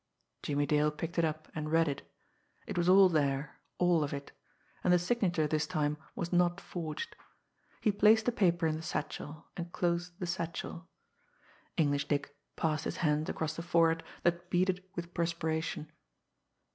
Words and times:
Jimmie 0.41 0.65
Dale 0.65 0.89
picked 0.89 1.19
it 1.19 1.25
up, 1.25 1.47
and 1.53 1.71
read 1.71 1.87
it. 1.87 2.01
It 2.65 2.75
was 2.75 2.89
all 2.89 3.07
there, 3.07 3.59
all 3.77 4.03
of 4.03 4.13
it 4.15 4.31
and 4.83 4.91
the 4.91 4.97
signature 4.97 5.45
this 5.45 5.67
time 5.67 5.95
was 6.15 6.33
not 6.33 6.59
forged! 6.59 7.15
He 7.81 7.91
placed 7.91 8.25
the 8.25 8.31
paper 8.31 8.65
in 8.65 8.77
the 8.77 8.81
satchel, 8.81 9.45
and 9.55 9.71
closed 9.71 10.19
the 10.19 10.25
satchel. 10.25 10.87
English 11.77 12.07
Dick 12.07 12.35
passed 12.55 12.85
his 12.85 12.97
hand 13.05 13.29
across 13.29 13.59
a 13.59 13.61
forehead 13.61 14.01
that 14.23 14.49
beaded 14.49 14.83
with 14.95 15.13
perspiration. 15.13 15.91